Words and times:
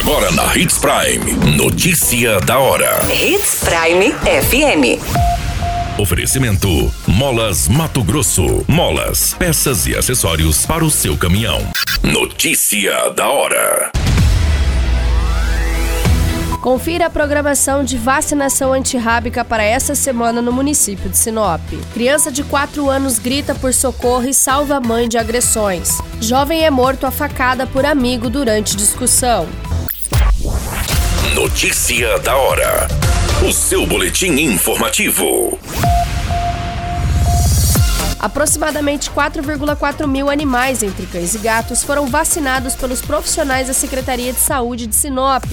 Agora 0.00 0.30
na 0.32 0.56
Hits 0.56 0.78
Prime. 0.78 1.56
Notícia 1.58 2.40
da 2.40 2.58
hora. 2.58 3.00
Hits 3.12 3.60
Prime 3.62 4.14
FM. 4.14 4.98
Oferecimento: 6.00 6.90
Molas 7.06 7.68
Mato 7.68 8.02
Grosso. 8.02 8.64
Molas, 8.66 9.34
peças 9.34 9.86
e 9.86 9.94
acessórios 9.94 10.64
para 10.64 10.82
o 10.82 10.90
seu 10.90 11.18
caminhão. 11.18 11.60
Notícia 12.02 13.10
da 13.10 13.28
hora. 13.28 13.92
Confira 16.62 17.06
a 17.06 17.10
programação 17.10 17.84
de 17.84 17.98
vacinação 17.98 18.72
antirrábica 18.72 19.44
para 19.44 19.62
essa 19.62 19.94
semana 19.94 20.40
no 20.40 20.50
município 20.50 21.10
de 21.10 21.18
Sinop. 21.18 21.60
Criança 21.92 22.32
de 22.32 22.42
4 22.42 22.88
anos 22.88 23.18
grita 23.18 23.54
por 23.54 23.74
socorro 23.74 24.26
e 24.26 24.32
salva 24.32 24.76
a 24.76 24.80
mãe 24.80 25.10
de 25.10 25.18
agressões. 25.18 25.98
Jovem 26.22 26.64
é 26.64 26.70
morto 26.70 27.06
a 27.06 27.10
facada 27.10 27.66
por 27.66 27.84
amigo 27.84 28.30
durante 28.30 28.76
discussão. 28.76 29.46
Notícia 31.40 32.18
da 32.18 32.36
hora. 32.36 32.86
O 33.42 33.50
seu 33.50 33.86
boletim 33.86 34.32
informativo. 34.32 35.58
Aproximadamente 38.18 39.10
4,4 39.10 40.06
mil 40.06 40.28
animais, 40.28 40.82
entre 40.82 41.06
cães 41.06 41.34
e 41.34 41.38
gatos, 41.38 41.82
foram 41.82 42.06
vacinados 42.08 42.74
pelos 42.74 43.00
profissionais 43.00 43.68
da 43.68 43.72
Secretaria 43.72 44.34
de 44.34 44.38
Saúde 44.38 44.86
de 44.86 44.94
Sinop 44.94 45.44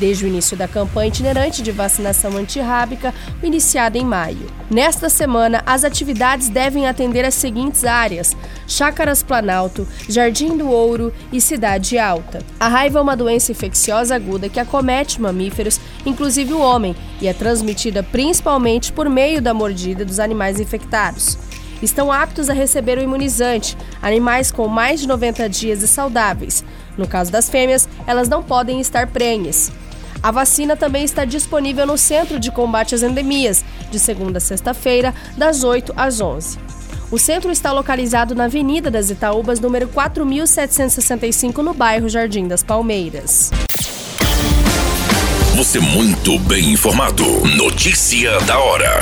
desde 0.00 0.24
o 0.24 0.28
início 0.28 0.56
da 0.56 0.66
campanha 0.66 1.08
itinerante 1.08 1.62
de 1.62 1.70
vacinação 1.70 2.36
antirrábica, 2.36 3.14
iniciada 3.42 3.98
em 3.98 4.04
maio. 4.04 4.46
Nesta 4.70 5.10
semana, 5.10 5.62
as 5.66 5.84
atividades 5.84 6.48
devem 6.48 6.88
atender 6.88 7.24
as 7.24 7.34
seguintes 7.34 7.84
áreas: 7.84 8.34
Chácaras 8.66 9.22
Planalto, 9.22 9.86
Jardim 10.08 10.56
do 10.56 10.70
Ouro 10.70 11.12
e 11.30 11.40
Cidade 11.40 11.98
Alta. 11.98 12.42
A 12.58 12.66
raiva 12.66 12.98
é 12.98 13.02
uma 13.02 13.16
doença 13.16 13.52
infecciosa 13.52 14.16
aguda 14.16 14.48
que 14.48 14.58
acomete 14.58 15.20
mamíferos, 15.20 15.78
inclusive 16.06 16.54
o 16.54 16.60
homem, 16.60 16.96
e 17.20 17.28
é 17.28 17.34
transmitida 17.34 18.02
principalmente 18.02 18.92
por 18.92 19.08
meio 19.08 19.42
da 19.42 19.52
mordida 19.52 20.04
dos 20.04 20.18
animais 20.18 20.58
infectados 20.58 21.38
estão 21.82 22.12
aptos 22.12 22.50
a 22.50 22.52
receber 22.52 22.98
o 22.98 23.02
imunizante, 23.02 23.76
animais 24.02 24.50
com 24.50 24.68
mais 24.68 25.00
de 25.00 25.08
90 25.08 25.48
dias 25.48 25.82
e 25.82 25.88
saudáveis. 25.88 26.64
No 26.96 27.08
caso 27.08 27.32
das 27.32 27.48
fêmeas, 27.48 27.88
elas 28.06 28.28
não 28.28 28.42
podem 28.42 28.80
estar 28.80 29.06
prenhes. 29.06 29.72
A 30.22 30.30
vacina 30.30 30.76
também 30.76 31.02
está 31.02 31.24
disponível 31.24 31.86
no 31.86 31.96
Centro 31.96 32.38
de 32.38 32.50
Combate 32.50 32.94
às 32.94 33.02
Endemias, 33.02 33.64
de 33.90 33.98
segunda 33.98 34.36
a 34.36 34.40
sexta-feira, 34.40 35.14
das 35.36 35.64
8 35.64 35.94
às 35.96 36.20
11. 36.20 36.58
O 37.10 37.18
centro 37.18 37.50
está 37.50 37.72
localizado 37.72 38.34
na 38.34 38.44
Avenida 38.44 38.90
das 38.90 39.10
Itaúbas, 39.10 39.58
número 39.58 39.88
4765, 39.88 41.62
no 41.62 41.74
bairro 41.74 42.08
Jardim 42.08 42.46
das 42.46 42.62
Palmeiras. 42.62 43.50
Você 45.56 45.80
muito 45.80 46.38
bem 46.40 46.70
informado. 46.70 47.24
Notícia 47.56 48.38
da 48.40 48.58
hora. 48.58 49.00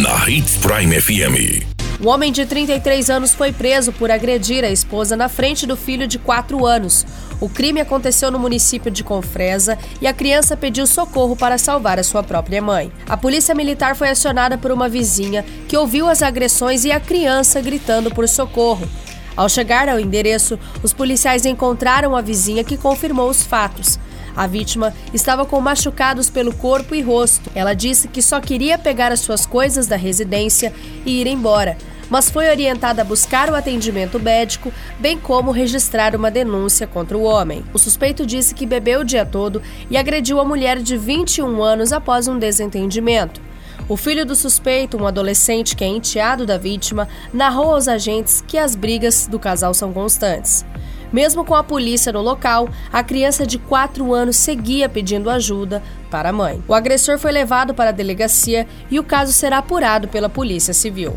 Na 0.00 0.28
Hits 0.28 0.56
Prime 0.56 1.00
FM. 1.00 1.74
O 2.00 2.08
homem 2.08 2.32
de 2.32 2.44
33 2.44 3.08
anos 3.08 3.32
foi 3.32 3.52
preso 3.52 3.92
por 3.92 4.10
agredir 4.10 4.64
a 4.64 4.70
esposa 4.70 5.16
na 5.16 5.28
frente 5.28 5.66
do 5.66 5.76
filho 5.76 6.06
de 6.06 6.18
4 6.18 6.66
anos. 6.66 7.06
O 7.44 7.48
crime 7.50 7.78
aconteceu 7.78 8.30
no 8.30 8.38
município 8.38 8.90
de 8.90 9.04
Confresa 9.04 9.76
e 10.00 10.06
a 10.06 10.14
criança 10.14 10.56
pediu 10.56 10.86
socorro 10.86 11.36
para 11.36 11.58
salvar 11.58 11.98
a 11.98 12.02
sua 12.02 12.22
própria 12.22 12.62
mãe. 12.62 12.90
A 13.06 13.18
polícia 13.18 13.54
militar 13.54 13.94
foi 13.94 14.08
acionada 14.08 14.56
por 14.56 14.72
uma 14.72 14.88
vizinha 14.88 15.44
que 15.68 15.76
ouviu 15.76 16.08
as 16.08 16.22
agressões 16.22 16.86
e 16.86 16.90
a 16.90 16.98
criança 16.98 17.60
gritando 17.60 18.10
por 18.10 18.26
socorro. 18.26 18.88
Ao 19.36 19.46
chegar 19.46 19.90
ao 19.90 20.00
endereço, 20.00 20.58
os 20.82 20.94
policiais 20.94 21.44
encontraram 21.44 22.16
a 22.16 22.22
vizinha 22.22 22.64
que 22.64 22.78
confirmou 22.78 23.28
os 23.28 23.42
fatos. 23.42 23.98
A 24.34 24.46
vítima 24.46 24.94
estava 25.12 25.44
com 25.44 25.60
machucados 25.60 26.30
pelo 26.30 26.54
corpo 26.54 26.94
e 26.94 27.02
rosto. 27.02 27.50
Ela 27.54 27.74
disse 27.74 28.08
que 28.08 28.22
só 28.22 28.40
queria 28.40 28.78
pegar 28.78 29.12
as 29.12 29.20
suas 29.20 29.44
coisas 29.44 29.86
da 29.86 29.96
residência 29.96 30.72
e 31.04 31.20
ir 31.20 31.26
embora, 31.26 31.76
mas 32.10 32.30
foi 32.30 32.48
orientada 32.48 33.02
a 33.02 33.04
buscar 33.04 33.50
o 33.50 33.54
atendimento 33.54 34.20
médico, 34.20 34.72
bem 34.98 35.18
como 35.18 35.50
registrar 35.50 36.14
uma 36.14 36.30
denúncia 36.30 36.86
contra 36.86 37.16
o 37.16 37.22
homem. 37.22 37.64
O 37.72 37.78
suspeito 37.78 38.26
disse 38.26 38.54
que 38.54 38.66
bebeu 38.66 39.00
o 39.00 39.04
dia 39.04 39.24
todo 39.24 39.62
e 39.90 39.96
agrediu 39.96 40.40
a 40.40 40.44
mulher 40.44 40.78
de 40.80 40.96
21 40.96 41.62
anos 41.62 41.92
após 41.92 42.28
um 42.28 42.38
desentendimento. 42.38 43.40
O 43.88 43.96
filho 43.96 44.24
do 44.24 44.34
suspeito, 44.34 44.96
um 44.96 45.06
adolescente 45.06 45.76
que 45.76 45.84
é 45.84 45.86
enteado 45.86 46.46
da 46.46 46.56
vítima, 46.56 47.06
narrou 47.32 47.74
aos 47.74 47.86
agentes 47.86 48.42
que 48.46 48.56
as 48.56 48.74
brigas 48.74 49.26
do 49.26 49.38
casal 49.38 49.74
são 49.74 49.92
constantes. 49.92 50.64
Mesmo 51.12 51.44
com 51.44 51.54
a 51.54 51.62
polícia 51.62 52.10
no 52.12 52.22
local, 52.22 52.68
a 52.92 53.02
criança 53.04 53.46
de 53.46 53.58
4 53.58 54.12
anos 54.12 54.36
seguia 54.36 54.88
pedindo 54.88 55.30
ajuda 55.30 55.82
para 56.10 56.30
a 56.30 56.32
mãe. 56.32 56.62
O 56.66 56.74
agressor 56.74 57.18
foi 57.18 57.30
levado 57.30 57.74
para 57.74 57.90
a 57.90 57.92
delegacia 57.92 58.66
e 58.90 58.98
o 58.98 59.04
caso 59.04 59.32
será 59.32 59.58
apurado 59.58 60.08
pela 60.08 60.28
Polícia 60.28 60.74
Civil. 60.74 61.16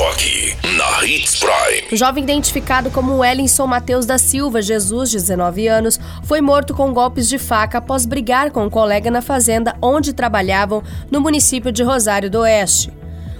Só 0.00 0.12
aqui, 0.12 0.56
na 0.78 1.04
Hits 1.04 1.38
Prime. 1.38 1.88
O 1.92 1.94
jovem 1.94 2.24
identificado 2.24 2.90
como 2.90 3.18
Wellington 3.18 3.66
Matheus 3.66 4.06
da 4.06 4.16
Silva 4.16 4.62
Jesus, 4.62 5.10
de 5.10 5.18
19 5.18 5.68
anos, 5.68 6.00
foi 6.22 6.40
morto 6.40 6.72
com 6.72 6.94
golpes 6.94 7.28
de 7.28 7.36
faca 7.36 7.76
após 7.76 8.06
brigar 8.06 8.50
com 8.50 8.64
um 8.64 8.70
colega 8.70 9.10
na 9.10 9.20
fazenda 9.20 9.76
onde 9.82 10.14
trabalhavam 10.14 10.82
no 11.10 11.20
município 11.20 11.70
de 11.70 11.82
Rosário 11.82 12.30
do 12.30 12.38
Oeste. 12.38 12.90